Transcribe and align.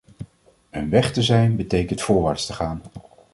Een 0.69 0.89
weg 0.89 1.11
te 1.13 1.21
zijn 1.21 1.55
betekent 1.55 2.01
voorwaarts 2.01 2.45
te 2.45 2.53
gaan. 2.53 2.81